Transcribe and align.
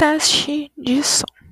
Teste 0.00 0.70
de 0.78 1.02
som. 1.02 1.49